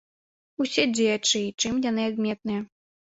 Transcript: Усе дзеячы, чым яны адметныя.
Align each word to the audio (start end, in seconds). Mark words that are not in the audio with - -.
Усе 0.63 0.85
дзеячы, 0.95 1.41
чым 1.67 1.73
яны 1.89 2.01
адметныя. 2.13 2.61